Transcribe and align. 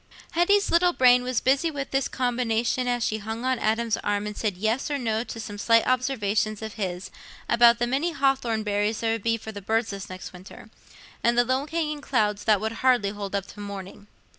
Hetty's 0.31 0.71
little 0.71 0.93
brain 0.93 1.21
was 1.21 1.41
busy 1.41 1.69
with 1.69 1.91
this 1.91 2.07
combination 2.07 2.87
as 2.87 3.03
she 3.03 3.19
hung 3.19 3.45
on 3.45 3.59
Adam's 3.59 3.97
arm 3.97 4.25
and 4.25 4.35
said 4.35 4.57
"yes" 4.57 4.89
or 4.89 4.97
"no" 4.97 5.23
to 5.25 5.39
some 5.39 5.59
slight 5.59 5.85
observations 5.87 6.63
of 6.63 6.73
his 6.73 7.11
about 7.47 7.77
the 7.77 7.85
many 7.85 8.11
hawthorn 8.11 8.63
berries 8.63 9.01
there 9.01 9.11
would 9.11 9.21
be 9.21 9.37
for 9.37 9.51
the 9.51 9.61
birds 9.61 9.91
this 9.91 10.09
next 10.09 10.33
winter, 10.33 10.71
and 11.23 11.37
the 11.37 11.45
low 11.45 11.67
hanging 11.67 12.01
clouds 12.01 12.45
that 12.45 12.59
would 12.59 12.71
hardly 12.81 13.11
hold 13.11 13.35
up 13.35 13.45
till 13.45 13.61
morning. 13.61 14.07